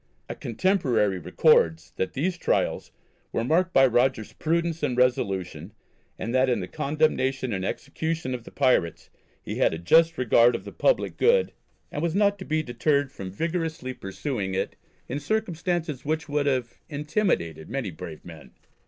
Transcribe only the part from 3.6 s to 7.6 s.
by "Rogers's prudence and resolution, and that in the condemnation